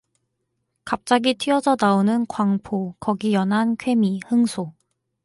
갑자기 0.83 1.35
튀어져 1.35 1.77
나오는 1.79 2.25
광포, 2.25 2.95
거기 2.99 3.33
연한 3.35 3.75
쾌미, 3.77 4.19
흥소 4.25 4.73